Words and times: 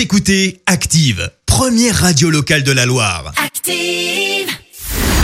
Vous 0.00 0.04
écoutez 0.04 0.62
Active, 0.64 1.30
première 1.44 1.94
radio 1.94 2.30
locale 2.30 2.62
de 2.62 2.72
la 2.72 2.86
Loire. 2.86 3.34
Active. 3.36 4.48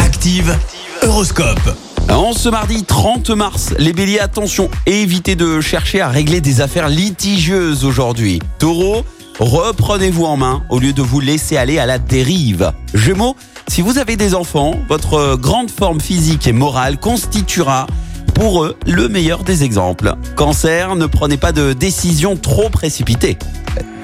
Active, 0.04 0.54
Horoscope. 1.00 1.75
En 2.10 2.34
ce 2.34 2.51
mardi 2.51 2.85
30 2.85 3.31
mars, 3.31 3.73
les 3.79 3.95
béliers, 3.95 4.19
attention, 4.19 4.69
évitez 4.85 5.35
de 5.35 5.62
chercher 5.62 6.03
à 6.03 6.11
régler 6.11 6.43
des 6.43 6.61
affaires 6.61 6.91
litigieuses 6.91 7.87
aujourd'hui. 7.87 8.39
Taureau, 8.59 9.03
reprenez-vous 9.41 10.27
en 10.27 10.37
main 10.37 10.62
au 10.69 10.79
lieu 10.79 10.93
de 10.93 11.01
vous 11.01 11.21
laisser 11.21 11.56
aller 11.56 11.79
à 11.79 11.87
la 11.87 11.99
dérive. 11.99 12.71
Gémeaux, 12.93 13.35
si 13.69 13.81
vous 13.81 13.97
avez 13.97 14.17
des 14.17 14.35
enfants, 14.35 14.79
votre 14.90 15.37
grande 15.37 15.71
forme 15.71 16.02
physique 16.02 16.47
et 16.47 16.52
morale 16.52 17.01
constituera 17.01 17.87
pour 18.34 18.62
eux 18.62 18.77
le 18.87 19.09
meilleur 19.09 19.43
des 19.43 19.65
exemples. 19.65 20.16
Cancer, 20.37 20.97
ne 20.97 21.06
prenez 21.06 21.38
pas 21.38 21.52
de 21.52 21.73
décisions 21.73 22.37
trop 22.37 22.69
précipitées. 22.69 23.38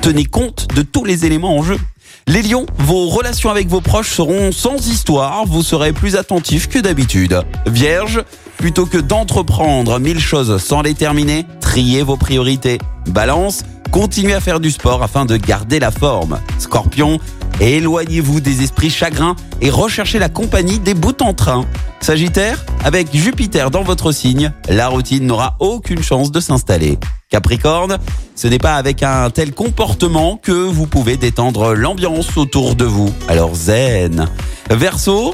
Tenez 0.03 0.25
compte 0.25 0.66
de 0.75 0.82
tous 0.82 1.05
les 1.05 1.27
éléments 1.27 1.57
en 1.57 1.62
jeu. 1.62 1.79
Les 2.27 2.43
lions, 2.43 2.66
vos 2.77 3.06
relations 3.06 3.51
avec 3.51 3.69
vos 3.69 3.80
proches 3.80 4.10
seront 4.10 4.51
sans 4.51 4.88
histoire, 4.88 5.47
vous 5.47 5.62
serez 5.62 5.93
plus 5.93 6.16
attentifs 6.16 6.69
que 6.69 6.80
d'habitude. 6.80 7.41
Vierge, 7.69 8.24
plutôt 8.57 8.84
que 8.84 8.98
d'entreprendre 8.98 10.01
mille 10.01 10.19
choses 10.19 10.60
sans 10.60 10.83
les 10.83 10.95
terminer, 10.95 11.46
triez 11.60 12.02
vos 12.02 12.16
priorités. 12.16 12.79
Balance, 13.07 13.62
continuez 13.93 14.34
à 14.34 14.41
faire 14.41 14.59
du 14.59 14.73
sport 14.73 15.05
afin 15.05 15.24
de 15.24 15.37
garder 15.37 15.79
la 15.79 15.93
forme. 15.93 16.41
Scorpion, 16.59 17.21
éloignez-vous 17.60 18.41
des 18.41 18.65
esprits 18.65 18.91
chagrins 18.91 19.37
et 19.60 19.71
recherchez 19.71 20.19
la 20.19 20.29
compagnie 20.29 20.80
des 20.80 20.95
bouts 20.95 21.12
en 21.21 21.32
train. 21.32 21.65
Sagittaire, 22.01 22.59
avec 22.82 23.15
Jupiter 23.15 23.71
dans 23.71 23.84
votre 23.84 24.10
signe, 24.10 24.52
la 24.69 24.88
routine 24.88 25.27
n'aura 25.27 25.55
aucune 25.60 26.02
chance 26.02 26.32
de 26.32 26.41
s'installer. 26.41 26.98
Capricorne, 27.30 27.98
ce 28.42 28.48
n'est 28.48 28.59
pas 28.59 28.74
avec 28.74 29.05
un 29.05 29.30
tel 29.30 29.55
comportement 29.55 30.37
que 30.37 30.51
vous 30.51 30.88
pouvez 30.88 31.16
détendre 31.16 31.74
l'ambiance 31.74 32.37
autour 32.37 32.74
de 32.74 32.84
vous. 32.84 33.15
Alors 33.28 33.55
zen. 33.55 34.27
Verseau, 34.68 35.32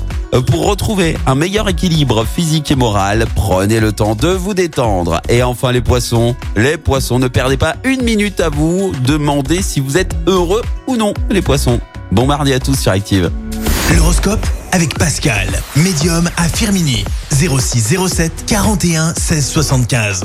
pour 0.48 0.67
retrouver 0.67 1.17
un 1.27 1.34
meilleur 1.34 1.70
équilibre 1.70 2.27
physique 2.27 2.70
et 2.70 2.77
moral, 2.77 3.25
prenez 3.34 3.81
le 3.81 3.92
temps 3.92 4.14
de 4.14 4.29
vous 4.29 4.53
détendre. 4.53 5.23
Et 5.31 5.42
enfin 5.42 5.73
les 5.73 5.81
poissons, 5.81 6.36
les 6.55 6.77
poissons, 6.77 7.19
ne 7.19 7.29
perdez 7.29 7.56
pas 7.56 7.77
une 7.84 8.03
minute 8.03 8.41
à 8.41 8.51
vous 8.51 8.92
demander 9.06 9.62
si 9.62 9.81
vous 9.81 9.97
êtes 9.97 10.14
heureux 10.27 10.61
ou 10.86 10.97
non, 10.97 11.14
les 11.31 11.41
poissons. 11.41 11.81
Bon 12.12 12.27
mardi 12.27 12.53
à 12.53 12.61
tous 12.61 12.79
sur 12.79 12.92
Active. 12.92 13.31
L'horoscope 13.97 14.47
avec 14.73 14.98
Pascal, 14.98 15.48
médium 15.77 16.29
à 16.36 16.47
Firmini. 16.47 17.06
06 17.31 17.97
07 18.06 18.45
41 18.47 19.14
16 19.14 19.47
75. 19.47 20.25